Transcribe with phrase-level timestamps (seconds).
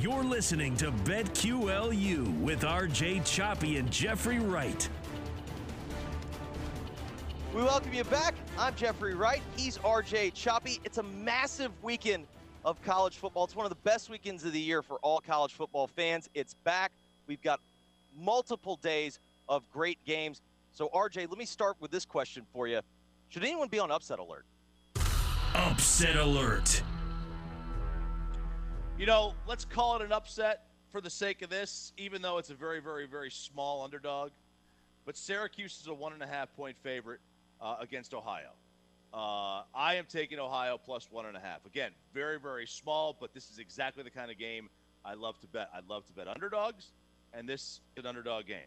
[0.00, 4.88] You're listening to BetQLU with RJ Choppy and Jeffrey Wright.
[7.52, 8.36] We welcome you back.
[8.56, 9.42] I'm Jeffrey Wright.
[9.56, 10.78] He's RJ Choppy.
[10.84, 12.28] It's a massive weekend
[12.64, 13.42] of college football.
[13.42, 16.30] It's one of the best weekends of the year for all college football fans.
[16.32, 16.92] It's back.
[17.26, 17.58] We've got
[18.16, 20.42] multiple days of great games.
[20.74, 22.82] So, RJ, let me start with this question for you.
[23.30, 24.44] Should anyone be on upset alert?
[25.56, 26.82] Upset alert.
[28.98, 32.50] You know, let's call it an upset for the sake of this, even though it's
[32.50, 34.32] a very, very, very small underdog.
[35.06, 37.20] But Syracuse is a one and a half point favorite
[37.60, 38.50] uh, against Ohio.
[39.14, 41.64] Uh, I am taking Ohio plus one and a half.
[41.64, 44.68] Again, very, very small, but this is exactly the kind of game
[45.04, 45.70] I love to bet.
[45.72, 46.88] I love to bet underdogs,
[47.32, 48.66] and this is an underdog game.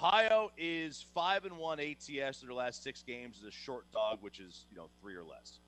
[0.00, 4.18] Ohio is five and one ATS in their last six games as a short dog,
[4.22, 5.60] which is you know three or less.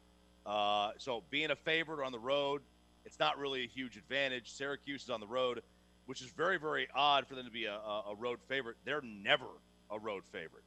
[0.45, 2.63] Uh, so being a favorite on the road,
[3.05, 4.53] it's not really a huge advantage.
[4.53, 5.63] Syracuse is on the road,
[6.07, 8.77] which is very, very odd for them to be a, a road favorite.
[8.85, 9.47] They're never
[9.91, 10.65] a road favorite.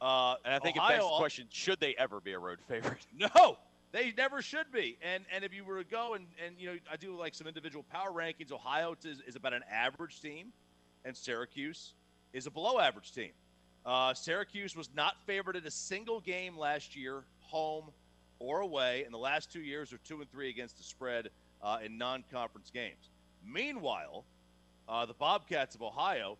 [0.00, 2.58] Uh, and I think Ohio, it begs the question: Should they ever be a road
[2.68, 3.06] favorite?
[3.16, 3.58] No,
[3.92, 4.98] they never should be.
[5.02, 7.46] And and if you were to go and and you know, I do like some
[7.46, 8.52] individual power rankings.
[8.52, 10.52] Ohio is, is about an average team,
[11.04, 11.94] and Syracuse
[12.32, 13.30] is a below average team.
[13.86, 17.90] Uh, Syracuse was not favored in a single game last year, home
[18.38, 19.04] or away.
[19.06, 21.28] In the last two years, are two and three against the spread
[21.64, 23.10] uh, in non-conference games.
[23.44, 24.24] Meanwhile,
[24.88, 26.36] uh, the Bobcats of Ohio,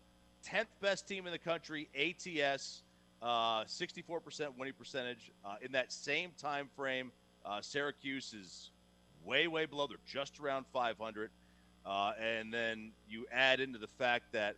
[0.47, 2.83] 10th best team in the country, ATS,
[3.21, 5.31] uh, 64% winning percentage.
[5.43, 7.11] Uh, in that same time frame,
[7.43, 8.71] uh, Syracuse is
[9.23, 9.87] way, way below.
[9.87, 11.31] They're just around 500.
[11.85, 14.55] Uh, and then you add into the fact that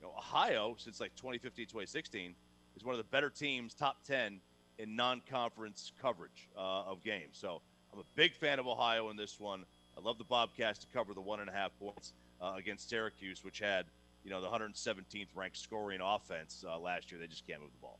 [0.00, 2.34] you know, Ohio, since like 2015, 2016,
[2.76, 4.40] is one of the better teams, top 10
[4.78, 7.36] in non-conference coverage of games.
[7.38, 7.60] So
[7.92, 9.64] I'm a big fan of Ohio in this one.
[9.96, 13.44] I love the Bobcats to cover the one and a half points uh, against Syracuse,
[13.44, 13.86] which had
[14.24, 17.20] you know the 117th ranked scoring offense uh, last year.
[17.20, 17.98] They just can't move the ball.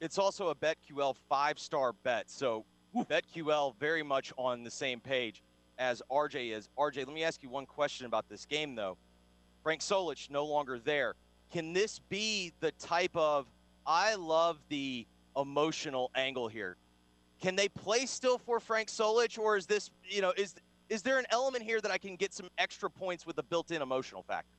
[0.00, 2.64] It's also a BetQL five star bet, so
[2.96, 3.04] Ooh.
[3.04, 5.42] BetQL very much on the same page
[5.78, 6.68] as RJ is.
[6.78, 8.96] RJ, let me ask you one question about this game though.
[9.62, 11.14] Frank Solich no longer there.
[11.50, 13.46] Can this be the type of
[13.86, 15.06] I love the
[15.36, 16.76] emotional angle here?
[17.40, 20.54] Can they play still for Frank Solich, or is this, you know, is
[20.94, 23.82] is there an element here that I can get some extra points with a built-in
[23.82, 24.56] emotional factor?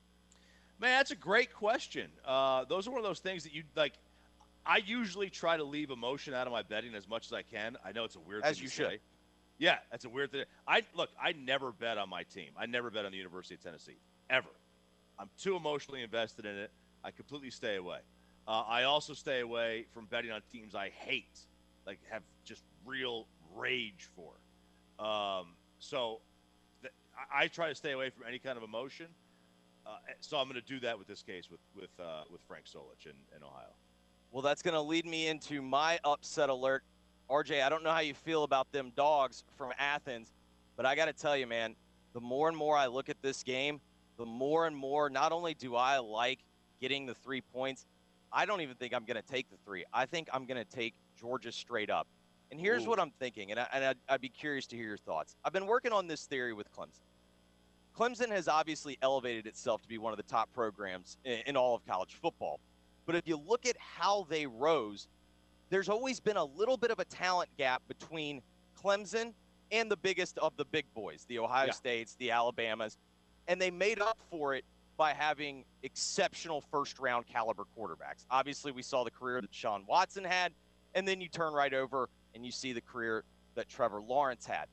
[0.81, 2.09] Man, that's a great question.
[2.25, 3.93] Uh, those are one of those things that you like.
[4.65, 7.77] I usually try to leave emotion out of my betting as much as I can.
[7.85, 8.87] I know it's a weird as thing you should.
[8.87, 8.99] say.
[9.57, 10.43] Yeah, that's a weird thing.
[10.67, 11.09] I look.
[11.21, 12.49] I never bet on my team.
[12.57, 13.95] I never bet on the University of Tennessee
[14.29, 14.49] ever.
[15.17, 16.71] I'm too emotionally invested in it.
[17.05, 17.99] I completely stay away.
[18.45, 21.39] Uh, I also stay away from betting on teams I hate,
[21.87, 24.33] like have just real rage for.
[24.99, 26.21] Um, so
[26.81, 26.93] th-
[27.33, 29.07] I, try to stay away from any kind of emotion.
[29.85, 32.65] Uh, so I'm going to do that with this case with with uh, with Frank
[32.65, 33.73] Solich in, in Ohio.
[34.31, 36.83] Well, that's going to lead me into my upset alert.
[37.29, 40.31] RJ, I don't know how you feel about them dogs from Athens,
[40.75, 41.75] but I got to tell you, man,
[42.13, 43.79] the more and more I look at this game,
[44.17, 46.39] the more and more not only do I like
[46.81, 47.85] getting the three points,
[48.31, 49.85] I don't even think I'm going to take the three.
[49.93, 52.07] I think I'm going to take Georgia straight up.
[52.51, 52.89] And here's Ooh.
[52.89, 55.35] what I'm thinking, and, I, and I'd, I'd be curious to hear your thoughts.
[55.43, 57.01] I've been working on this theory with Clemson.
[57.97, 61.75] Clemson has obviously elevated itself to be one of the top programs in, in all
[61.75, 62.59] of college football.
[63.05, 65.07] But if you look at how they rose,
[65.69, 68.41] there's always been a little bit of a talent gap between
[68.81, 69.33] Clemson
[69.71, 71.71] and the biggest of the big boys, the Ohio yeah.
[71.71, 72.97] States, the Alabamas,
[73.47, 74.65] and they made up for it
[74.97, 78.25] by having exceptional first round caliber quarterbacks.
[78.29, 80.53] Obviously, we saw the career that Sean Watson had,
[80.93, 83.23] and then you turn right over and you see the career
[83.55, 84.65] that Trevor Lawrence had.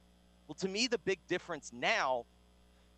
[0.46, 2.26] Well, to me, the big difference now,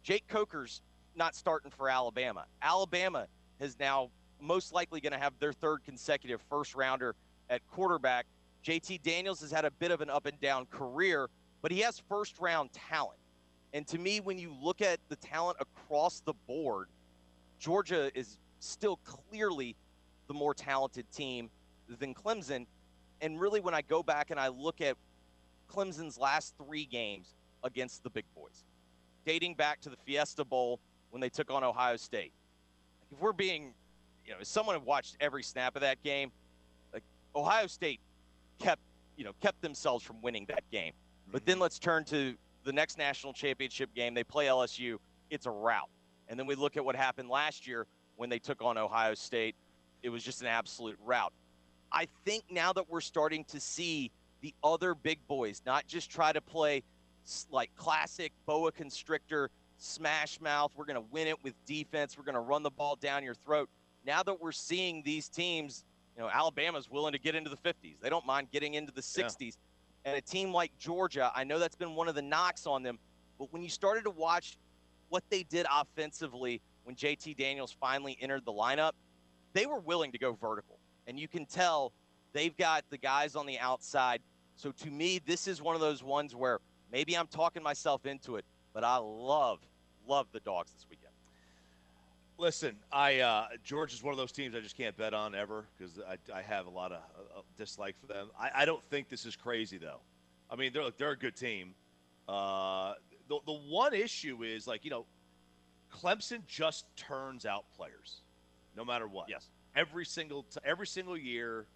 [0.03, 0.81] Jake Coker's
[1.15, 2.47] not starting for Alabama.
[2.63, 3.29] Alabama
[3.61, 7.15] is now most likely going to have their third consecutive first rounder
[7.51, 8.27] at quarterback.
[8.65, 11.29] JT Daniels has had a bit of an up and down career,
[11.63, 13.19] but he has first round talent.
[13.73, 16.89] And to me, when you look at the talent across the board,
[17.59, 19.77] Georgia is still clearly
[20.29, 21.51] the more talented team
[21.99, 22.67] than Clemson.
[23.21, 24.97] And really, when I go back and I look at
[25.69, 28.65] Clemson's last three games against the big boys,
[29.25, 30.81] dating back to the Fiesta Bowl
[31.11, 32.33] when they took on Ohio State.
[33.13, 33.73] If we're being,
[34.27, 36.33] you know, as someone who watched every snap of that game,
[36.93, 38.01] like Ohio State
[38.59, 38.83] kept,
[39.17, 40.93] you know, kept themselves from winning that game.
[41.31, 41.63] But then mm-hmm.
[41.63, 42.35] let's turn to
[42.65, 44.15] the next national championship game.
[44.15, 44.97] They play LSU.
[45.31, 45.89] It's a rout.
[46.29, 47.87] And then we look at what happened last year
[48.17, 49.55] when they took on Ohio State.
[50.03, 51.33] It was just an absolute rout.
[51.95, 54.11] I think now that we're starting to see
[54.41, 56.83] the other big boys not just try to play
[57.51, 59.49] like classic boa constrictor
[59.79, 62.97] smash mouth, we're going to win it with defense, we're going to run the ball
[62.97, 63.71] down your throat.
[64.05, 65.85] Now that we're seeing these teams,
[66.17, 67.95] you know, Alabama's willing to get into the 50s.
[68.03, 69.39] They don't mind getting into the 60s.
[69.41, 69.51] Yeah.
[70.05, 72.99] And a team like Georgia, I know that's been one of the knocks on them,
[73.39, 74.59] but when you started to watch
[75.09, 78.93] what they did offensively when JT Daniels finally entered the lineup,
[79.55, 80.74] they were willing to go vertical.
[81.07, 81.93] And you can tell
[82.33, 84.21] they've got the guys on the outside.
[84.57, 86.61] So to me, this is one of those ones where
[86.93, 89.61] maybe I'm talking myself into it, but I love,
[90.07, 91.05] love the dogs this weekend.
[92.37, 95.67] Listen, I uh, George is one of those teams I just can't bet on ever
[95.79, 98.29] because I, I, have a lot of uh, dislike for them.
[98.39, 100.01] I, I, don't think this is crazy though.
[100.51, 101.75] I mean, they're they're a good team.
[102.29, 102.95] Uh,
[103.29, 105.07] the the one issue is like you know,
[105.93, 108.23] Clemson just turns out players,
[108.77, 109.29] no matter what.
[109.29, 109.49] Yes.
[109.77, 111.67] Every single t- every single year,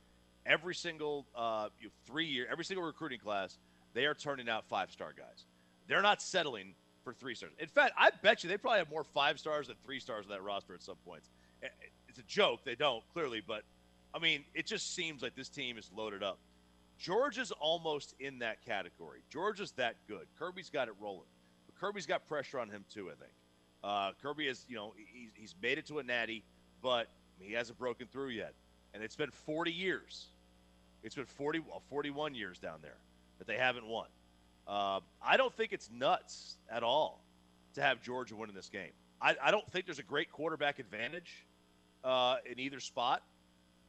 [0.47, 1.69] every single uh,
[2.06, 3.59] three year, every single recruiting class,
[3.95, 5.45] they are turning out five star guys.
[5.89, 7.53] They're not settling for three stars.
[7.59, 10.31] In fact, I bet you they probably have more five stars than three stars on
[10.31, 11.31] that roster at some points.
[12.09, 12.61] It's a joke.
[12.65, 13.62] They don't, clearly, but
[14.15, 16.39] I mean, it just seems like this team is loaded up.
[16.99, 19.21] Georgia's almost in that category.
[19.31, 20.27] Georgia's that good.
[20.39, 21.29] Kirby's got it rolling.
[21.67, 23.33] But Kirby's got pressure on him, too, I think.
[23.85, 26.43] Uh, Kirby is, you know, he's, he's made it to a natty,
[26.83, 27.09] but
[27.40, 28.55] he hasn't broken through yet.
[28.94, 30.26] And it's been 40 years.
[31.02, 32.96] It's been 40, well, 41 years down there
[33.38, 34.08] that they haven't won.
[34.67, 37.23] Uh, I don't think it's nuts at all
[37.75, 38.90] to have Georgia winning this game.
[39.20, 41.46] I, I don't think there's a great quarterback advantage
[42.05, 43.23] uh, in either spot.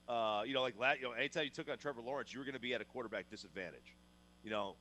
[0.07, 2.55] Uh, you know, like you know, anytime you took on Trevor Lawrence, you were going
[2.55, 3.95] to be at a quarterback disadvantage.
[4.43, 4.75] You know,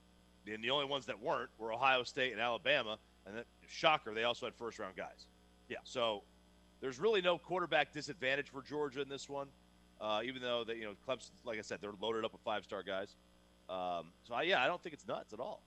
[0.46, 4.46] and the only ones that weren't were Ohio State and Alabama, and shocker, they also
[4.46, 5.26] had first round guys.
[5.68, 5.78] Yeah.
[5.84, 6.22] So
[6.80, 9.48] there's really no quarterback disadvantage for Georgia in this one,
[10.00, 12.64] uh, even though they, you know, Clemson, like I said, they're loaded up with five
[12.64, 13.16] star guys.
[13.68, 15.62] Um, so I, yeah, I don't think it's nuts at all.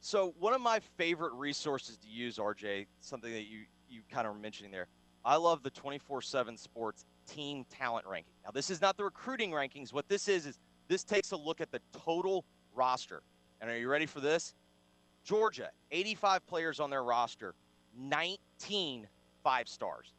[0.00, 4.34] So one of my favorite resources to use, RJ, something that you you kind of
[4.34, 4.88] were mentioning there.
[5.24, 8.34] I love the 24/7 Sports team talent ranking.
[8.44, 9.92] Now, this is not the recruiting rankings.
[9.92, 12.44] What this is is this takes a look at the total
[12.74, 13.22] roster.
[13.60, 14.54] And are you ready for this?
[15.24, 17.54] Georgia, 85 players on their roster,
[17.96, 19.08] 19
[19.44, 20.12] five stars.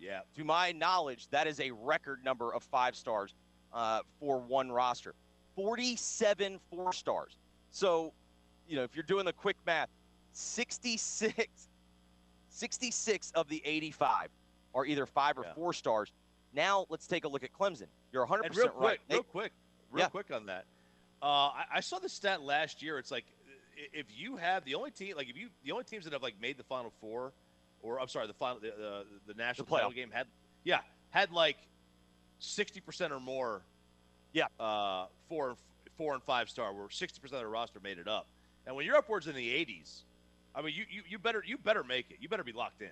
[0.00, 0.20] Yeah.
[0.36, 3.34] To my knowledge, that is a record number of five stars
[3.74, 5.14] uh, for one roster.
[5.56, 7.36] 47 four stars.
[7.70, 8.12] So
[8.68, 9.88] you know, if you're doing the quick math,
[10.32, 11.68] 66,
[12.50, 14.28] 66 of the 85
[14.74, 15.54] are either five or yeah.
[15.54, 16.12] four stars.
[16.54, 17.86] Now let's take a look at Clemson.
[18.12, 18.98] You're 100 percent right.
[18.98, 19.52] Quick, real quick,
[19.90, 20.08] real yeah.
[20.08, 20.64] quick on that.
[21.20, 22.98] Uh, I, I, saw the stat last year.
[22.98, 23.24] It's like
[23.92, 26.40] if you have the only team, like if you the only teams that have like
[26.40, 27.32] made the Final Four,
[27.82, 30.26] or I'm sorry, the final the uh, the national the title game had
[30.64, 30.80] yeah
[31.10, 31.56] had like
[32.38, 33.62] 60 percent or more.
[34.32, 34.46] Yeah.
[34.60, 35.56] Uh, four
[35.96, 38.26] four and five star, where 60 percent of the roster made it up.
[38.66, 40.02] And when you're upwards in the 80s,
[40.54, 42.18] I mean, you, you, you better you better make it.
[42.20, 42.90] You better be locked in.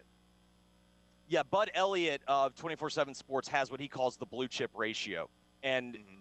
[1.28, 5.28] Yeah, Bud Elliott of 24/7 Sports has what he calls the blue chip ratio,
[5.62, 6.20] and mm-hmm.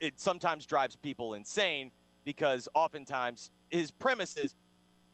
[0.00, 1.90] it sometimes drives people insane
[2.24, 4.54] because oftentimes his premise is,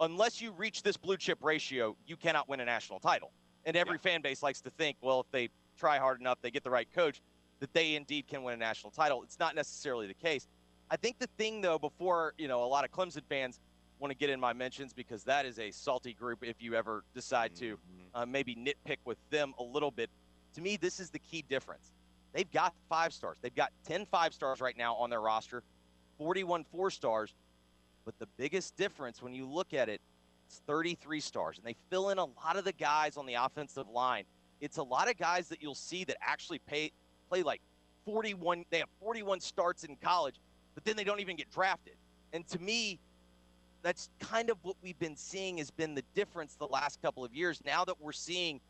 [0.01, 3.31] unless you reach this blue chip ratio, you cannot win a national title.
[3.65, 4.11] And every yeah.
[4.13, 6.91] fan base likes to think, well, if they try hard enough, they get the right
[6.93, 7.21] coach,
[7.61, 9.23] that they indeed can win a national title.
[9.23, 10.49] It's not necessarily the case.
[10.91, 13.61] I think the thing, though, before you know, a lot of Clemson fans
[14.01, 17.05] want to get in my mentions because that is a salty group if you ever
[17.15, 18.23] decide to mm-hmm.
[18.23, 20.09] uh, maybe nitpick with them a little bit.
[20.55, 21.93] To me, this is the key difference.
[22.33, 23.39] They've got five stars.
[23.43, 25.63] They've got 10 five stars right now on their roster,
[26.19, 27.35] 41 four stars.
[28.19, 30.01] But the biggest difference when you look at it,
[30.47, 31.59] it's 33 stars.
[31.59, 34.25] And they fill in a lot of the guys on the offensive line
[34.61, 36.93] it's a lot of guys that you'll see that actually pay,
[37.29, 37.61] play like
[38.05, 38.65] 41.
[38.71, 40.37] They have 41 starts in college,
[40.75, 41.95] but then they don't even get drafted.
[42.33, 42.99] And to me,
[43.83, 47.35] that's kind of what we've been seeing has been the difference the last couple of
[47.35, 47.63] years.
[47.65, 48.61] Now that we're seeing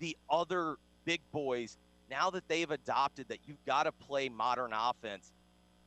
[0.00, 1.78] the other big boys,
[2.10, 5.32] now that they've adopted that you've got to play modern offense.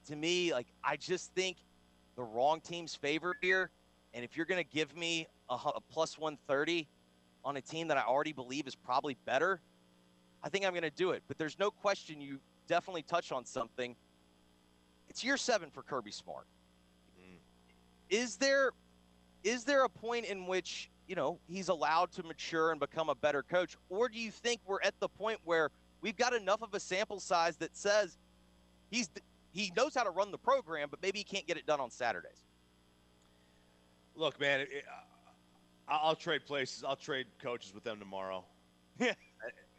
[0.08, 1.58] To me, like I just think
[2.20, 3.72] the wrong team's favored here.
[4.14, 6.86] And if you're going to give me a, a plus 130
[7.46, 9.62] on a team that I already believe is probably better,
[10.44, 11.24] I think I'm going to do it.
[11.30, 13.96] But there's no question you definitely touch on something.
[15.08, 16.46] It's year seven for Kirby Smart.
[17.18, 17.38] Mm.
[18.10, 18.72] Is there
[19.46, 23.16] is there a point in which you know he's allowed to mature and become a
[23.16, 25.72] better coach, or do you think we're at the point where
[26.02, 28.18] we've got enough of a sample size that says
[28.92, 29.10] he's
[29.51, 31.89] he knows how to run the program, but maybe he can't get it done on
[31.89, 32.44] Saturdays?
[34.15, 34.86] Look, man, it,
[35.88, 36.84] I'll trade places.
[36.84, 38.44] I'll trade coaches with them tomorrow.
[39.00, 39.13] Yeah.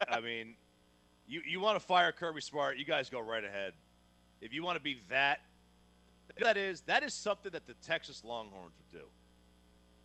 [0.09, 0.55] I mean,
[1.29, 2.79] you you want to fire Kirby Smart?
[2.79, 3.75] You guys go right ahead.
[4.41, 5.41] If you want to be that,
[6.41, 9.07] that is that is something that the Texas Longhorns would do.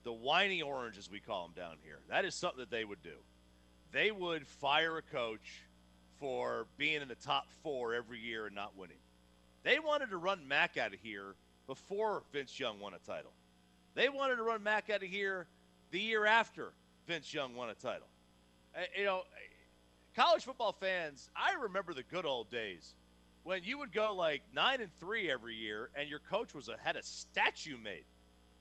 [0.03, 3.01] The whiny orange, as we call them down here, that is something that they would
[3.01, 3.15] do.
[3.91, 5.63] They would fire a coach
[6.19, 8.97] for being in the top four every year and not winning.
[9.65, 11.33] They wanted to run Mack out of here
[11.65, 13.31] before Vince Young won a title.
[13.95, 15.47] They wanted to run Mack out of here
[15.89, 16.71] the year after
[17.07, 18.07] Vince Young won a title.
[18.75, 19.23] Uh, you know,
[20.15, 22.93] college football fans, I remember the good old days
[23.43, 26.75] when you would go like nine and three every year, and your coach was a,
[26.83, 28.05] had a statue made.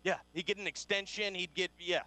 [0.04, 1.34] Yeah, he'd get an extension.
[1.34, 2.06] He'd get yes.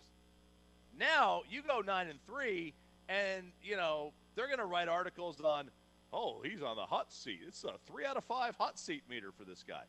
[1.00, 2.74] Now you go nine and three,
[3.10, 5.70] and you know they're going to write articles on,
[6.14, 7.40] oh, he's on the hot seat.
[7.48, 9.84] It's a three out of five hot seat meter for this guy,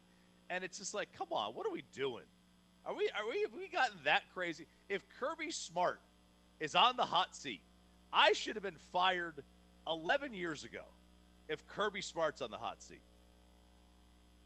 [0.51, 2.25] and it's just like, come on, what are we doing?
[2.87, 4.67] Are we are we have we gotten that crazy?
[4.89, 6.01] If Kirby Smart
[6.61, 7.61] is on the hot seat,
[8.13, 9.43] I should have been fired
[9.87, 10.83] 11 years ago.
[11.49, 13.01] If Kirby Smart's on the hot seat.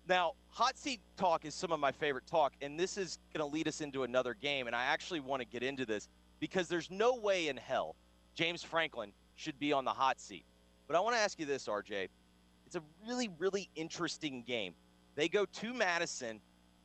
[0.08, 3.52] Now, hot seat talk is some of my favorite talk, and this is going to
[3.52, 4.66] lead us into another game.
[4.66, 6.08] And I actually want to get into this
[6.40, 7.94] because there's no way in hell
[8.34, 10.44] James Franklin should be on the hot seat.
[10.86, 12.08] But I want to ask you this, RJ.
[12.66, 14.74] It's a really, really interesting game.
[15.14, 16.40] They go to Madison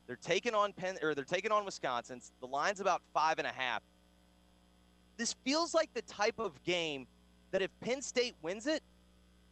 [0.08, 2.20] they're taking on Penn or they're taking on Wisconsin.
[2.40, 3.82] The line's about five and a half.
[5.18, 7.06] This feels like the type of game
[7.50, 8.82] that if Penn State wins it,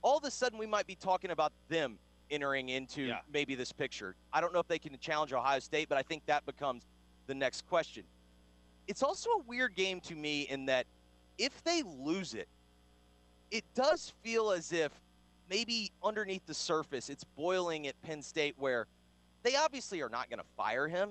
[0.00, 1.98] all of a sudden we might be talking about them
[2.30, 3.18] entering into yeah.
[3.30, 4.16] maybe this picture.
[4.32, 6.84] I don't know if they can challenge Ohio State, but I think that becomes
[7.26, 8.04] the next question.
[8.88, 10.86] It's also a weird game to me in that
[11.36, 12.48] if they lose it,
[13.50, 14.92] it does feel as if
[15.48, 18.86] maybe underneath the surface it's boiling at Penn State where
[19.42, 21.10] they obviously are not going to fire him,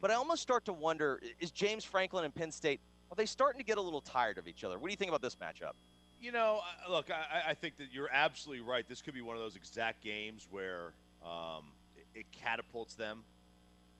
[0.00, 2.80] but I almost start to wonder is James Franklin and Penn State,
[3.10, 4.78] are they starting to get a little tired of each other?
[4.78, 5.72] What do you think about this matchup?
[6.20, 8.84] You know, look, I, I think that you're absolutely right.
[8.88, 10.92] This could be one of those exact games where
[11.24, 11.66] um,
[11.96, 13.22] it, it, catapults them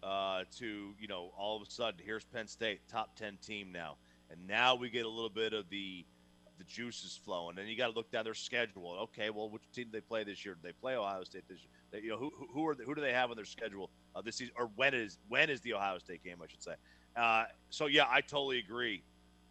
[0.03, 3.97] uh, to, you know, all of a sudden, here's Penn State, top 10 team now.
[4.31, 6.05] And now we get a little bit of the
[6.59, 7.59] the juice is flowing.
[7.59, 8.97] And you got to look down their schedule.
[9.03, 10.55] Okay, well, which team they play this year?
[10.55, 11.71] Do they play Ohio State this year?
[11.91, 14.37] They, you know, who, who are who do they have on their schedule uh, this
[14.37, 16.37] season, or when is when is the Ohio State game?
[16.43, 16.75] I should say.
[17.17, 19.03] Uh, so yeah, I totally agree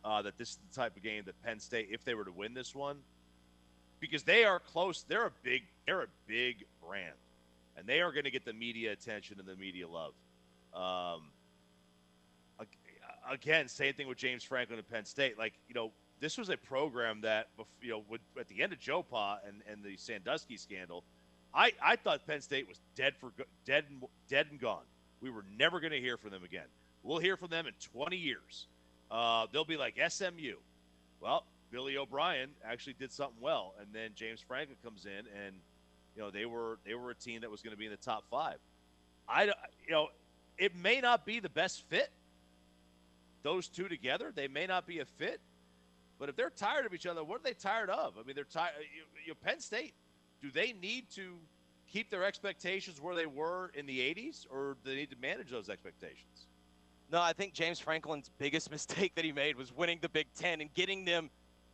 [0.04, 2.32] uh, that this is the type of game that Penn State, if they were to
[2.32, 2.98] win this one,
[4.00, 7.16] because they are close, they're a big they're a big brand,
[7.76, 10.14] and they are going to get the media attention and the media love.
[10.74, 11.32] Um,
[13.30, 15.38] again, same thing with James Franklin and Penn State.
[15.38, 17.48] Like you know, this was a program that
[17.82, 18.04] you know
[18.40, 21.04] at the end of Joe Pa and, and the Sandusky scandal–
[21.54, 23.32] I, I thought Penn State was dead for
[23.66, 24.84] dead and dead and gone.
[25.22, 26.68] We were never going to hear from them again.
[27.02, 28.68] We'll hear from them in 20 years.
[29.10, 30.56] Uh, they'll be like SMU.
[31.20, 35.56] Well, Billy O'Brien actually did something well, and then James Franklin comes in, and
[36.16, 37.98] you know they were they were a team that was going to be in the
[37.98, 38.58] top five.
[39.28, 40.10] I you know
[40.58, 42.12] it may not be the best fit.
[43.44, 45.40] Those two together, they may not be a fit.
[46.20, 48.16] But if they're tired of each other, what are they tired of?
[48.20, 48.74] I mean, they're tired.
[48.80, 49.94] You, you Penn State
[50.42, 51.38] do they need to
[51.92, 55.50] keep their expectations where they were in the 80s, or do they need to manage
[55.50, 56.48] those expectations?
[57.12, 60.62] No, I think James Franklin's biggest mistake that he made was winning the Big Ten
[60.62, 61.30] and getting them,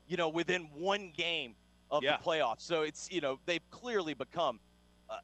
[0.08, 1.56] you know, within one game
[1.92, 2.18] of yeah.
[2.18, 2.62] the playoffs.
[2.62, 4.60] So it's, you know, they've clearly become
[5.10, 5.18] uh,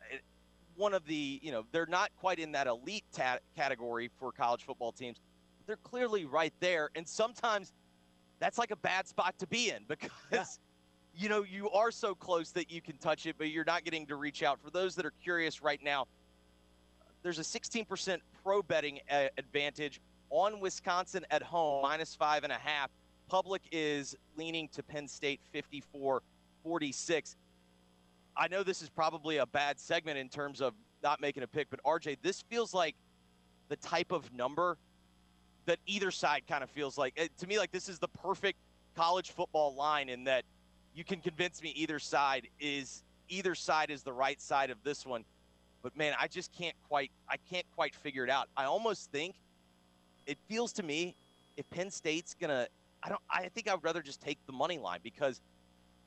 [0.75, 4.63] one of the, you know, they're not quite in that elite ta- category for college
[4.63, 5.19] football teams.
[5.67, 6.89] They're clearly right there.
[6.95, 7.73] And sometimes
[8.39, 10.09] that's like a bad spot to be in because.
[10.31, 10.45] Yeah
[11.15, 14.05] you know, you are so close that you can touch it, but you're not getting
[14.07, 14.59] to reach out.
[14.63, 16.05] For those that are curious right now,
[17.23, 22.57] there's a 16% pro betting uh, advantage on Wisconsin at home, minus five and a
[22.57, 22.89] half.
[23.27, 26.21] public is leaning to Penn State 54
[26.63, 27.35] 46.
[28.37, 31.69] I know this is probably a bad segment in terms of not making a pick,
[31.69, 32.95] but RJ, this feels like
[33.67, 34.77] the type of number
[35.69, 37.13] that either side kind of feels like.
[37.15, 38.57] Eh, to me, like this is the perfect
[38.95, 40.43] college football line in that
[40.95, 45.05] you can convince me either side is either side is the right side of this
[45.05, 45.23] one.
[45.83, 48.49] But man, I just can't quite I can't quite figure it out.
[48.57, 49.35] I almost think
[50.25, 51.15] it feels to me
[51.55, 52.67] if Penn State's gonna
[53.03, 55.39] I don't I think I would rather just take the money line because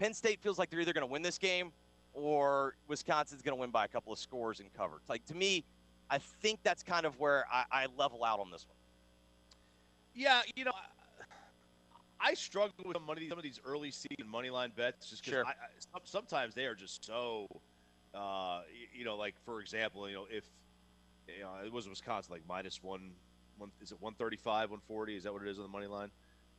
[0.00, 1.70] Penn State feels like they're either gonna win this game
[2.14, 5.00] or Wisconsin's gonna win by a couple of scores and cover.
[5.08, 5.64] Like to me,
[6.10, 8.76] I think that's kind of where I, I level out on this one.
[10.14, 10.72] Yeah, you know,
[12.20, 15.44] I struggle with some, money, some of these early season money line bets just because
[15.44, 16.00] sure.
[16.04, 17.48] sometimes they are just so,
[18.14, 18.60] uh,
[18.94, 20.44] you know, like for example, you know, if
[21.26, 23.12] you know, it was Wisconsin like minus one,
[23.58, 25.16] one is it one thirty five, one forty?
[25.16, 26.10] Is that what it is on the money line?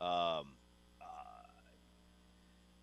[0.02, 0.56] Um,
[1.00, 1.06] uh,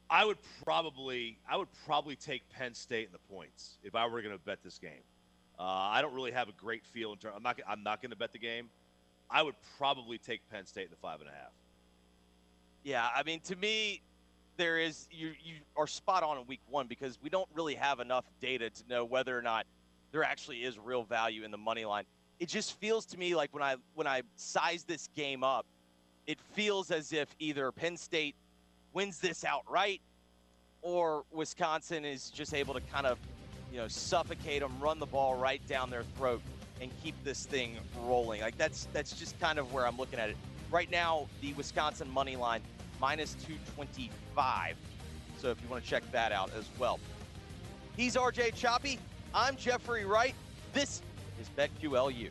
[0.09, 4.23] I would probably, I would probably take Penn State in the points if I were
[4.23, 5.03] going to bet this game.
[5.59, 7.35] Uh, I don't really have a great feel in terms.
[7.37, 7.61] I'm not.
[7.69, 8.71] I'm not going to bet the game.
[9.31, 11.53] I would probably take Penn State in the five and a half.
[12.83, 14.01] Yeah, I mean, to me,
[14.57, 18.01] there is you you are spot on in week one because we don't really have
[18.01, 19.67] enough data to know whether or not
[20.13, 22.05] there actually is real value in the money line.
[22.39, 25.67] It just feels to me like when I when I size this game up,
[26.27, 28.35] it feels as if either Penn State
[28.93, 30.01] wins this outright
[30.83, 33.19] or Wisconsin is just able to kind of,
[33.71, 36.41] you know, suffocate them, run the ball right down their throat
[36.81, 38.41] and keep this thing rolling.
[38.41, 40.37] Like that's that's just kind of where I'm looking at it.
[40.71, 42.63] Right now, the Wisconsin money line
[43.01, 44.77] minus 225.
[45.39, 47.01] So if you want to check that out as well.
[47.97, 48.99] He's RJ Choppy.
[49.35, 50.35] I'm Jeffrey Wright.
[50.73, 51.03] This
[51.41, 52.31] is BetQLU.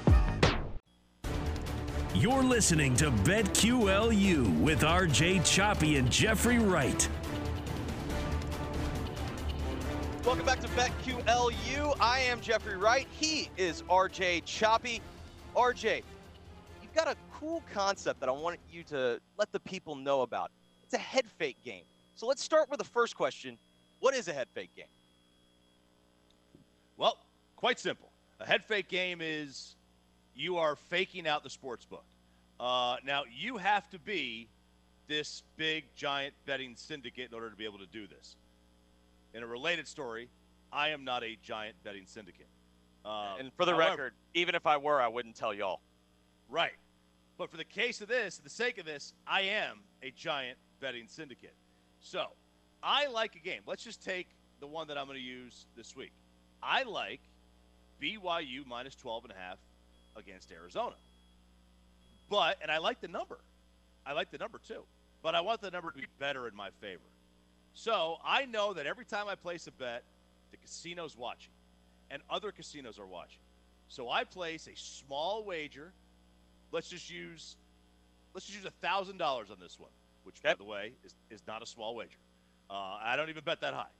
[2.21, 7.09] You're listening to BetQLU with RJ Choppy and Jeffrey Wright.
[10.23, 11.97] Welcome back to BetQLU.
[11.99, 13.07] I am Jeffrey Wright.
[13.09, 15.01] He is RJ Choppy.
[15.55, 16.03] RJ,
[16.83, 20.51] you've got a cool concept that I want you to let the people know about.
[20.83, 21.85] It's a head fake game.
[22.13, 23.57] So let's start with the first question.
[23.99, 24.85] What is a head fake game?
[26.97, 27.17] Well,
[27.55, 28.11] quite simple.
[28.39, 29.75] A head fake game is
[30.35, 32.05] you are faking out the sports book.
[32.61, 34.47] Uh, now, you have to be
[35.07, 38.35] this big, giant betting syndicate in order to be able to do this.
[39.33, 40.29] In a related story,
[40.71, 42.47] I am not a giant betting syndicate.
[43.03, 45.81] Uh, and for the however, record, even if I were, I wouldn't tell y'all.
[46.49, 46.75] Right.
[47.39, 51.07] But for the case of this, the sake of this, I am a giant betting
[51.07, 51.55] syndicate.
[51.99, 52.27] So
[52.83, 53.61] I like a game.
[53.65, 54.27] Let's just take
[54.59, 56.13] the one that I'm going to use this week.
[56.61, 57.21] I like
[57.99, 59.57] BYU minus 12 and a half
[60.15, 60.95] against Arizona.
[62.31, 63.39] But, and I like the number.
[64.05, 64.83] I like the number too.
[65.21, 67.03] But I want the number to be better in my favor.
[67.73, 70.03] So I know that every time I place a bet,
[70.49, 71.51] the casino's watching
[72.09, 73.41] and other casinos are watching.
[73.89, 75.91] So I place a small wager.
[76.71, 77.57] Let's just use
[78.33, 79.91] let's just use a thousand dollars on this one,
[80.23, 80.53] which okay.
[80.53, 82.17] by the way is, is not a small wager.
[82.69, 83.91] Uh, I don't even bet that high.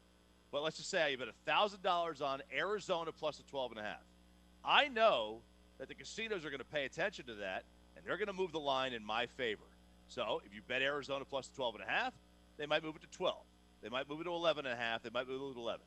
[0.54, 3.80] But let's just say I bet a thousand dollars on Arizona plus a twelve and
[3.80, 4.04] a half.
[4.63, 5.41] I know
[5.80, 7.65] that the casinos are going to pay attention to that
[8.02, 9.64] and they're going to move the line in my favor.
[10.08, 12.14] So if you bet Arizona plus 12 and a half,
[12.58, 13.38] they might move it to 12.
[13.82, 15.04] They might move it to 11 and a half.
[15.04, 15.82] They might move it to 11.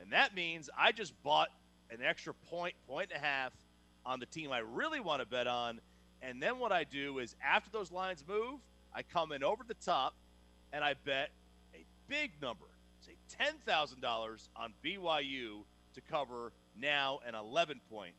[0.00, 1.48] And that means I just bought
[1.90, 3.52] an extra point, point and a half
[4.04, 5.80] on the team I really want to bet on.
[6.22, 8.60] And then what I do is after those lines move,
[8.94, 10.14] I come in over the top
[10.72, 11.30] and I bet
[11.74, 12.66] a big number,
[13.00, 18.14] say $10,000 on BYU to cover now an 11 point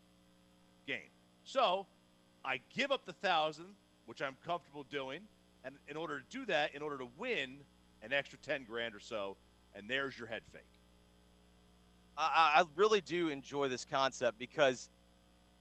[0.88, 1.10] game.
[1.44, 1.88] So
[2.46, 5.22] I give up the thousand which I'm comfortable doing.
[5.64, 7.58] And in order to do that, in order to win
[8.04, 9.36] an extra 10 grand or so,
[9.74, 10.62] and there's your head fake.
[12.18, 14.90] I, I really do enjoy this concept because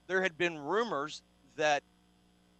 [0.07, 1.23] there had been rumors
[1.57, 1.83] that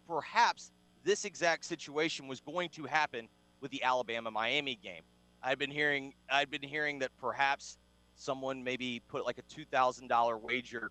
[0.08, 0.72] perhaps
[1.04, 3.28] this exact situation was going to happen
[3.60, 5.02] with the Alabama Miami game.
[5.42, 7.78] I've been hearing I've been hearing that perhaps
[8.16, 10.90] someone maybe put like a $2,000 wager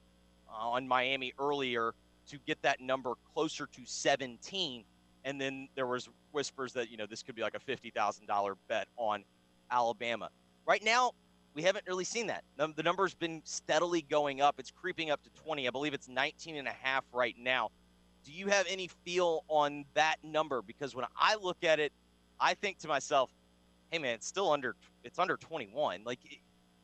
[0.50, 1.94] uh, on Miami earlier
[2.30, 4.84] to get that number closer to 17
[5.26, 8.88] and then there was whispers that you know this could be like a $50,000 bet
[8.96, 9.24] on
[9.72, 10.30] Alabama.
[10.66, 11.12] Right now,
[11.56, 12.44] we haven't really seen that.
[12.58, 14.56] The number's been steadily going up.
[14.60, 15.68] It's creeping up to 20.
[15.68, 17.72] I believe it's 19 and a half right now.
[18.24, 20.62] Do you have any feel on that number?
[20.62, 21.92] Because when I look at it,
[22.40, 23.32] I think to myself,
[23.92, 26.02] hey man, it's still under it's under 21.
[26.06, 26.20] Like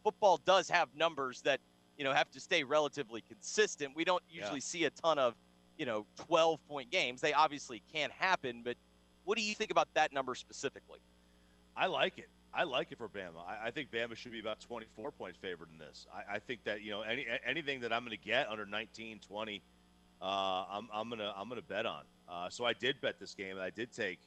[0.04, 1.60] football does have numbers that
[2.01, 3.91] you know have to stay relatively consistent.
[3.95, 4.59] We don't usually yeah.
[4.61, 5.35] see a ton of
[5.77, 7.21] you know 12 point games.
[7.21, 8.75] They obviously can't happen, but
[9.23, 10.97] what do you think about that number specifically?
[11.77, 12.27] I like it.
[12.55, 13.45] I like it for Bama.
[13.47, 16.07] I, I think Bama should be about 24 points favored in this.
[16.11, 19.19] I, I think that you know any anything that I'm going to get under 19,
[19.19, 19.61] 20,
[20.23, 22.01] uh, I'm, I'm gonna I'm gonna bet on.
[22.27, 24.17] Uh, so I did bet this game, and I did take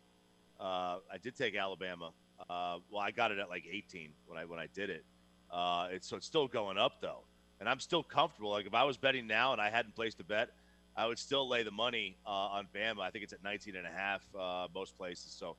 [0.60, 2.12] uh, I did take Alabama.
[2.48, 5.04] Uh, well, I got it at like 18 when I when I did it.
[5.50, 7.24] Uh, it's, so it's still going up though,
[7.64, 8.50] and I'm still comfortable.
[8.50, 10.50] Like if I was betting now and I hadn't placed a bet,
[10.98, 13.00] I would still lay the money uh, on Bama.
[13.00, 15.34] I think it's at 19 and a half uh, most places.
[15.34, 15.56] So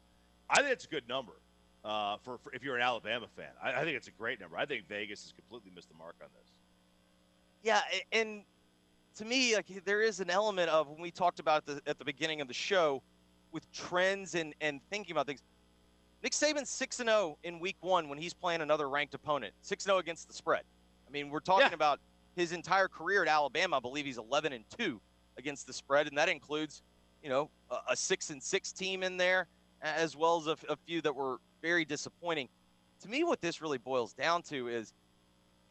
[0.47, 1.33] I think it's a good number
[1.83, 3.49] uh, for, for, if you're an Alabama fan.
[3.61, 4.55] I, I, think it's a great number.
[4.55, 6.51] I think Vegas has completely missed the mark on this.
[7.63, 8.43] Yeah, and
[9.15, 12.05] to me, like there is an element of when we talked about the, at the
[12.05, 13.01] beginning of the show
[13.51, 15.41] with trends and and thinking about things.
[16.21, 19.55] Nick Saban's six and zero oh in Week One when he's playing another ranked opponent.
[19.63, 20.61] Six and zero oh against the spread.
[21.07, 21.75] I mean, we're talking yeah.
[21.75, 21.99] about
[22.35, 23.77] his entire career at Alabama.
[23.77, 24.99] I believe he's 11 and two
[25.37, 26.81] against the spread, and that includes,
[27.23, 29.47] you know, a, a six and six team in there,
[29.81, 32.49] as well as a, a few that were very disappointing.
[33.01, 34.93] To me, what this really boils down to is,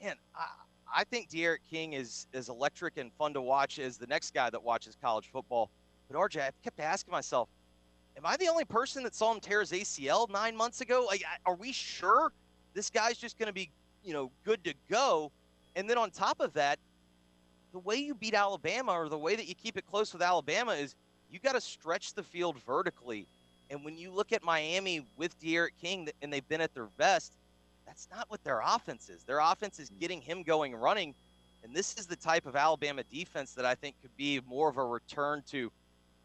[0.03, 0.47] man, I,
[0.95, 4.51] I think D'Eriq King is as electric and fun to watch as the next guy
[4.51, 5.71] that watches college football.
[6.09, 7.49] But RJ, I kept asking myself,
[8.17, 11.05] am I the only person that saw him tear his ACL nine months ago?
[11.07, 12.33] Like, are we sure
[12.75, 13.71] this guy's just going to be,
[14.05, 15.31] you know, good to go?
[15.77, 16.79] And then on top of that,
[17.73, 20.73] the way you beat Alabama or the way that you keep it close with Alabama
[20.73, 20.95] is
[21.31, 23.27] you got to stretch the field vertically.
[23.71, 27.33] And when you look at Miami with D'Eriq King and they've been at their best,
[27.87, 29.25] that's not what their offense is.
[29.25, 30.01] Their offense is mm.
[30.01, 31.15] getting him going running.
[31.65, 34.77] And this is the type of Alabama defense that I think could be more of
[34.77, 35.73] a return to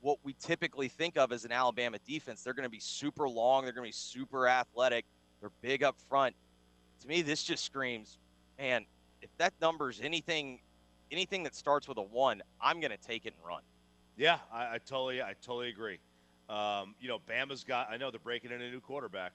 [0.02, 2.44] what we typically think of as an Alabama defense.
[2.44, 5.06] They're going to be super long, they're going to be super athletic,
[5.39, 6.36] they're big up front.
[7.02, 8.18] To me, this just screams,
[8.58, 8.86] man,
[9.22, 10.60] if that number is anything
[11.12, 13.62] anything that starts with a one, I'm going to take it and run.
[14.16, 15.98] Yeah, I, I totally, I totally agree.
[16.50, 17.90] Um, you know, Bama's got.
[17.90, 19.34] I know they're breaking in a new quarterback.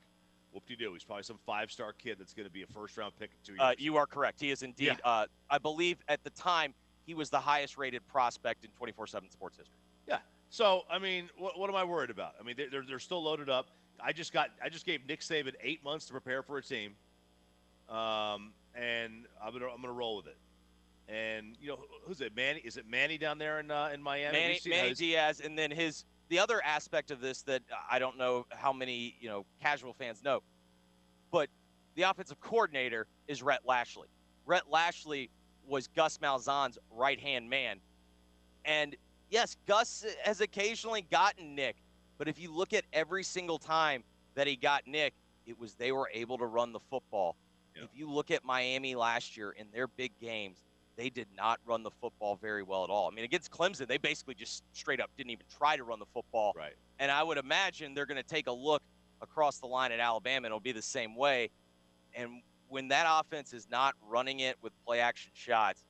[0.52, 0.92] Whoop de doo.
[0.92, 3.54] He's probably some five star kid that's going to be a first round pick in
[3.56, 3.72] two uh, years.
[3.72, 4.40] Uh, you are correct.
[4.40, 4.86] He is indeed.
[4.86, 4.96] Yeah.
[5.04, 6.74] Uh, I believe at the time
[7.06, 9.78] he was the highest rated prospect in 24 7 sports history.
[10.08, 10.18] Yeah.
[10.50, 12.34] So, I mean, what, what am I worried about?
[12.40, 13.68] I mean, they're, they're still loaded up.
[14.00, 16.94] I just got, I just gave Nick Saban eight months to prepare for a team.
[17.88, 20.36] Um, and I'm gonna, I'm gonna roll with it.
[21.08, 22.34] And you know who's it?
[22.34, 22.60] Manny?
[22.60, 24.38] Is it Manny down there in uh, in Miami?
[24.38, 24.98] Manny, Manny his...
[24.98, 29.14] Diaz, and then his the other aspect of this that I don't know how many
[29.20, 30.42] you know casual fans know,
[31.30, 31.48] but
[31.94, 34.08] the offensive coordinator is Rhett Lashlee.
[34.46, 35.28] Rhett Lashlee
[35.66, 37.80] was Gus Malzahn's right hand man,
[38.64, 38.96] and
[39.28, 41.76] yes, Gus has occasionally gotten Nick,
[42.16, 45.12] but if you look at every single time that he got Nick,
[45.46, 47.36] it was they were able to run the football.
[47.74, 50.58] If you look at Miami last year in their big games,
[50.96, 53.08] they did not run the football very well at all.
[53.10, 56.06] I mean, against Clemson, they basically just straight up didn't even try to run the
[56.14, 56.52] football.
[56.56, 56.74] Right.
[57.00, 58.82] And I would imagine they're going to take a look
[59.20, 61.50] across the line at Alabama, and it'll be the same way.
[62.14, 65.84] And when that offense is not running it with play action shots,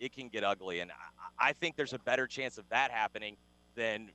[0.00, 0.80] it can get ugly.
[0.80, 0.90] And
[1.38, 3.36] I think there's a better chance of that happening
[3.74, 4.10] than,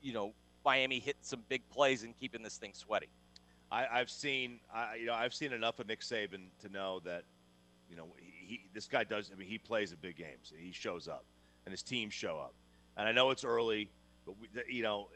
[0.00, 0.32] you know,
[0.64, 3.08] Miami hitting some big plays and keeping this thing sweaty.
[3.72, 7.24] I, have seen, I, you know, I've seen enough of Nick Saban to know that,
[7.88, 9.30] you know, he this guy does.
[9.32, 10.52] I mean, he plays in big games.
[10.56, 11.24] He shows up,
[11.64, 12.54] and his team show up.
[12.96, 13.90] And I know it's early,
[14.26, 15.08] but we, you know,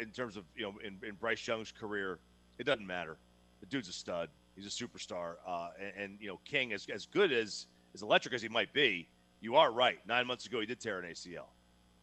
[0.00, 2.18] in terms of you know, in, in Bryce Young's career,
[2.58, 3.18] it doesn't matter.
[3.60, 4.30] The dude's a stud.
[4.56, 5.34] He's a superstar.
[5.46, 8.72] Uh, and, and, you know, King, as as good as as electric as he might
[8.72, 9.06] be,
[9.40, 9.98] you are right.
[10.06, 11.48] Nine months ago, he did tear an ACL.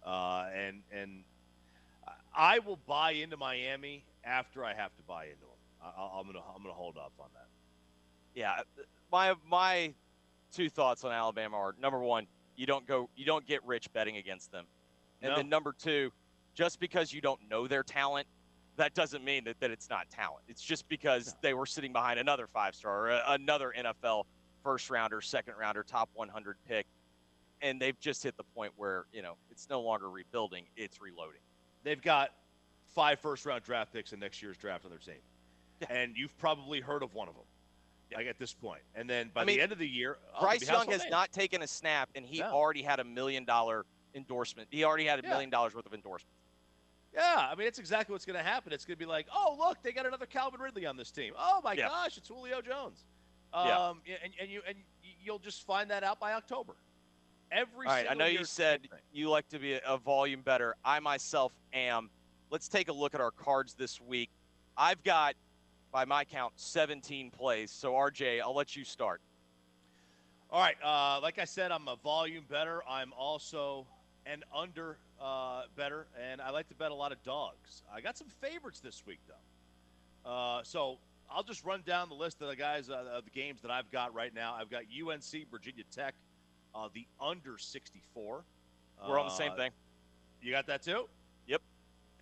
[0.06, 1.24] Uh, and and
[2.36, 5.45] I will buy into Miami after I have to buy into.
[5.98, 7.48] I, am gonna I'm gonna hold off on that.
[8.34, 8.62] Yeah,
[9.12, 9.94] my my
[10.52, 14.18] two thoughts on Alabama are number one, you don't go, you don't get rich betting
[14.18, 14.66] against them,
[15.22, 15.38] and no.
[15.38, 16.12] then number two,
[16.54, 18.28] just because you don't know their talent,
[18.78, 20.44] that doesn't mean that, that it's not talent.
[20.48, 21.34] It's just because No.
[21.42, 24.26] they were sitting behind another five star or another NFL
[24.64, 26.86] first rounder, second rounder, top 100 pick.
[27.62, 31.42] And they've just hit the point where, you know, it's no longer rebuilding, it's reloading.
[31.84, 32.32] They've got
[32.94, 35.22] five first round draft picks in next year's draft on their team.
[35.90, 37.44] And you've probably heard of one of them.
[38.16, 38.82] Like at this point.
[38.94, 41.10] And then by I the mean, end of the year, oh, Bryce Young has name.
[41.10, 42.46] not taken a snap, and he No.
[42.52, 44.70] already had a million dollar endorsement.
[44.72, 45.30] He already had a Yeah.
[45.32, 46.32] million dollars worth of endorsement.
[47.14, 48.72] Yeah, I mean, it's exactly what's going to happen.
[48.74, 51.34] It's going to be like, oh, look, they got another Calvin Ridley on this team.
[51.38, 51.88] Oh my Yeah.
[51.88, 53.06] gosh, it's Julio Jones.
[53.54, 53.88] Yeah.
[53.90, 54.78] Um, yeah, and, and you and
[55.24, 56.76] you'll just find that out by October.
[57.52, 59.00] Every All right, I know you it's the same said thing.
[59.14, 60.76] you like to be a volume better.
[60.86, 62.10] I myself am.
[62.50, 64.30] Let's take a look at our cards this week.
[64.78, 65.36] I've got,
[65.96, 67.72] by my count, 17 plays.
[67.72, 69.22] So, RJ, I'll let you start.
[70.52, 72.82] All right, uh, like I said, I'm a volume better.
[72.86, 73.88] I'm also
[74.26, 77.82] an under uh, better, and I like to bet a lot of dogs.
[77.94, 80.30] I got some favorites this week, though.
[80.30, 80.98] Uh, so
[81.32, 83.90] I'll just run down the list of the guys uh, of the games that I've
[83.90, 84.54] got right now.
[84.60, 86.14] I've got UNC, Virginia Tech,
[86.76, 88.44] uh, the under 64.
[89.08, 89.72] We're on the same Uh, thing.
[90.42, 91.08] You got that too?
[91.48, 91.62] Yep.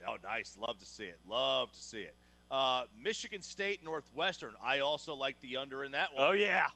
[0.07, 0.55] Oh, nice.
[0.59, 1.17] Love to see it.
[1.27, 2.15] Love to see it.
[2.53, 4.53] Uh, Michigan State, Northwestern.
[4.63, 6.23] I also like the under in that one.
[6.27, 6.67] Oh, yeah.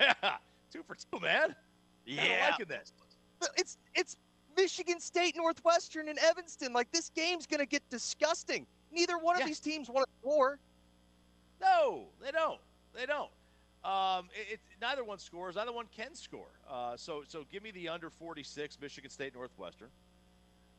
[0.72, 1.54] two for two, man.
[2.04, 2.48] Kinda Yeah.
[2.50, 2.92] liking this.
[3.38, 4.16] But it's it's
[4.56, 6.72] Michigan State, Northwestern, and Evanston.
[6.72, 8.66] Like this game's gonna get disgusting.
[8.90, 9.44] Neither one Yeah.
[9.44, 10.58] of these teams want to score.
[11.60, 12.60] No, they don't.
[12.92, 13.30] They don't.
[13.84, 15.54] Um, it, it, neither one scores.
[15.54, 16.50] Neither one can score.
[16.68, 19.88] Uh, so, so give me the under 46, Michigan State, Northwestern.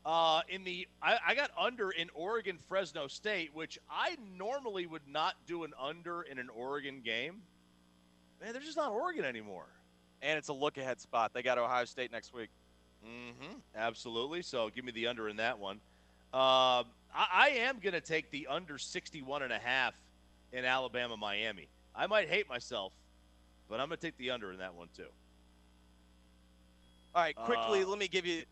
[0.08, 5.06] Uh, in the, I, I got under in Oregon, Fresno State, which I normally would
[5.06, 7.42] not do an under in an Oregon game.
[8.40, 9.66] Man, they're just not Oregon anymore.
[10.22, 11.34] And it's a look ahead spot.
[11.34, 12.48] They got Ohio State next week.
[13.06, 13.58] Mm-hmm.
[13.76, 14.40] Absolutely.
[14.40, 15.76] So give me the under in that one.
[16.32, 19.94] Um, I, I am going to take the under 61 and a half
[20.54, 21.68] in Alabama, Miami.
[21.94, 22.94] I might hate myself,
[23.68, 25.04] but I'm going to take the under in that one too.
[27.14, 28.44] All right, quickly, Uh, let me give you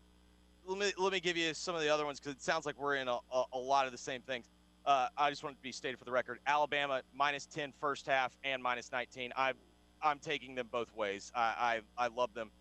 [0.67, 2.79] let me let me give you some of the other ones because it sounds like
[2.79, 4.49] we're in a, a, a lot of the same things.
[4.85, 8.37] Uh, I just want to be stated for the record: Alabama minus 10 first half
[8.43, 9.31] and minus 19.
[9.35, 9.53] I
[10.01, 11.31] I'm taking them both ways.
[11.33, 12.51] I I, I love them.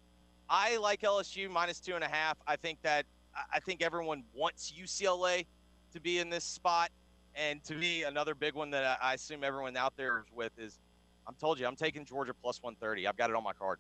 [0.48, 2.38] I like LSU minus two and a half.
[2.46, 3.06] I think that
[3.52, 5.44] I- think everyone wants UCLA
[5.92, 6.90] to be in this spot,
[7.34, 10.52] and to me, another big one that I I assume everyone out there is with
[10.58, 10.78] is,
[11.26, 13.06] I'm told you, I'm taking Georgia plus 130.
[13.08, 13.78] I've got it on my card.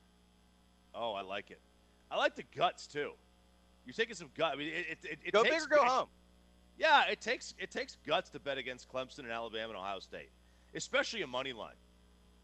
[0.94, 1.60] Oh, I like it.
[2.10, 3.12] I like the guts too.
[3.86, 4.52] You're taking some gut.
[4.52, 6.08] I mean, it, it, it, Go takes, big or go home.
[6.78, 10.30] Yeah, it takes it takes guts to bet against Clemson and Alabama and Ohio State,
[10.74, 11.76] especially a money line.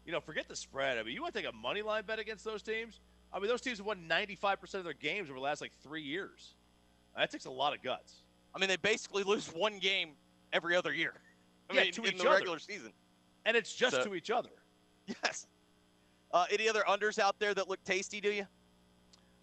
[0.05, 0.97] You know, forget the spread.
[0.97, 2.99] I mean, you want to take a money line bet against those teams?
[3.31, 6.01] I mean, those teams have won 95% of their games over the last like three
[6.01, 6.55] years.
[7.15, 8.21] That takes a lot of guts.
[8.55, 10.09] I mean, they basically lose one game
[10.51, 11.13] every other year.
[11.69, 12.37] I Yeah, mean, to in each the other.
[12.37, 12.91] regular season.
[13.45, 14.49] And it's just So- to each other.
[15.23, 15.47] Yes.
[16.31, 18.47] Uh, any other unders out there that look tasty to you?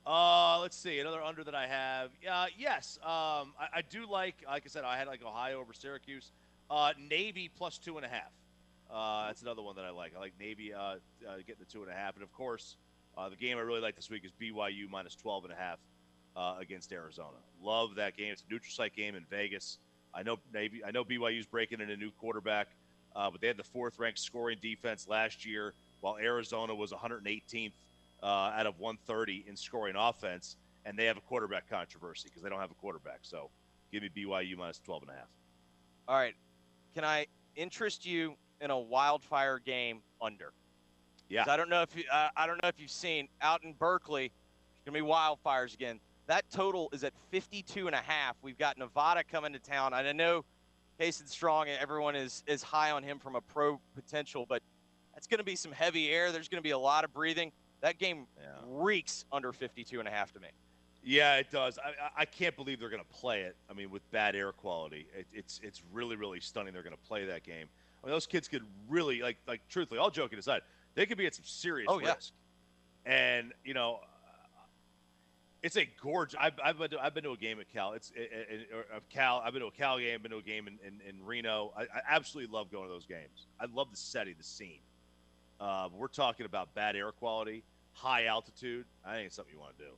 [0.07, 2.11] Uh, let's see another under that I have.
[2.29, 4.37] Uh, yes, um, I, I do like.
[4.47, 6.33] Like I said, I had like Ohio over Syracuse.
[6.71, 8.33] Uh, Navy plus two and a half.
[8.93, 10.13] Uh, that's another one that I like.
[10.17, 10.97] I like Navy uh, uh,
[11.39, 12.77] getting the two and a half, and of course,
[13.17, 15.79] uh, the game I really like this week is BYU minus 12 and a half
[16.37, 17.37] uh, against Arizona.
[17.63, 18.33] Love that game.
[18.33, 19.79] It's a neutral site game in Vegas.
[20.15, 20.83] I know Navy.
[20.85, 22.69] I know BYU's breaking in a new quarterback,
[23.15, 27.73] uh, but they had the fourth ranked scoring defense last year, while Arizona was 118th
[28.23, 32.49] uh, out of 130 in scoring offense, and they have a quarterback controversy because they
[32.49, 33.21] don't have a quarterback.
[33.23, 33.51] So
[33.93, 35.29] give me BYU minus 12 and a half.
[36.09, 36.35] All right.
[36.95, 40.53] Can I interest you in a wildfire game under?
[41.29, 41.45] Yeah.
[41.47, 44.33] I don't know if you, uh, I don't know if you've seen out in Berkeley,
[44.85, 46.01] there's gonna be wildfires again.
[46.27, 48.37] That total is at 52 and a half.
[48.43, 50.45] We've got Nevada coming to town, and I know
[51.01, 54.63] Carson Strong and everyone is is high on him from a pro potential, but
[55.15, 56.31] that's going to be some heavy air.
[56.31, 57.53] There's going to be a lot of breathing.
[57.81, 58.27] That game
[58.66, 60.49] reeks under 52 and a half to me.
[61.03, 61.79] Yeah, it does.
[61.79, 63.57] I, I- can't believe they're going to play it.
[63.71, 66.75] I mean, with bad air quality, it, it's it's really really stunning.
[66.75, 67.69] They're going to play that game.
[68.03, 70.61] I mean, those kids could really like like truthfully, all joking aside,
[70.95, 72.14] they could be at some serious Oh, yeah.
[72.14, 72.33] risk.
[73.07, 74.01] And you know,
[75.62, 76.35] it's a gorge.
[76.38, 77.93] I've, I've been to, I've been to a game at Cal.
[77.93, 79.43] It's it, it, of Cal.
[79.45, 80.21] I've been to a Cal game.
[80.23, 81.73] Been to a game in, in, in Reno.
[81.77, 83.47] I, I absolutely love going to those games.
[83.61, 84.81] I love the setting, the scene.
[85.61, 88.87] Uh, we're talking about bad air quality, high altitude.
[89.05, 89.90] I think it's something you want to do.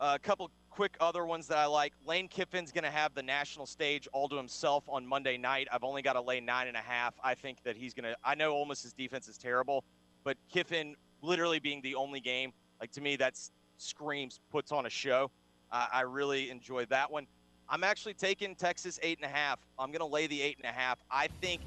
[0.00, 1.92] a couple quick other ones that I like.
[2.06, 5.68] Lane Kiffin's going to have the national stage all to himself on Monday night.
[5.72, 7.14] I've only got to lay nine and a half.
[7.22, 8.16] I think that he's going to.
[8.24, 9.84] I know Ole Miss's defense is terrible,
[10.24, 13.38] but Kiffin literally being the only game, like to me, that
[13.76, 15.30] screams puts on a show.
[15.72, 17.26] Uh, I really enjoy that one.
[17.68, 19.58] I'm actually taking Texas eight and a half.
[19.78, 20.98] I'm going to lay the eight and a half.
[21.10, 21.60] I think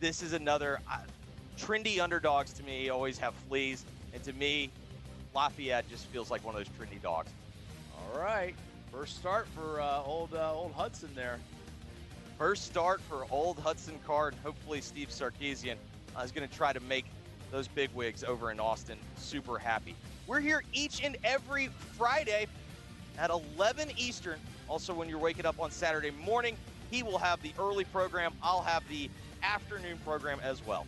[0.00, 0.98] this is another uh,
[1.58, 4.70] trendy underdogs to me always have fleas, and to me,
[5.34, 7.30] Lafayette just feels like one of those trendy dogs.
[7.96, 8.54] All right,
[8.90, 11.38] first start for uh, old uh, old Hudson there.
[12.38, 14.34] First start for old Hudson Card.
[14.42, 15.76] Hopefully, Steve Sarkisian
[16.16, 17.04] uh, is going to try to make
[17.50, 19.94] those big wigs over in Austin super happy.
[20.26, 22.46] We're here each and every Friday
[23.18, 24.38] at 11 Eastern.
[24.68, 26.56] Also, when you're waking up on Saturday morning,
[26.90, 28.32] he will have the early program.
[28.42, 29.10] I'll have the
[29.42, 30.86] afternoon program as well.